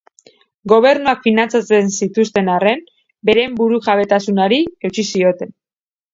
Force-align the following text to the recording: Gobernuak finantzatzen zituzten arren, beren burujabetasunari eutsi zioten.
Gobernuak 0.71 1.19
finantzatzen 1.27 1.91
zituzten 1.97 2.49
arren, 2.55 2.81
beren 3.31 3.55
burujabetasunari 3.61 4.61
eutsi 4.91 5.07
zioten. 5.15 5.55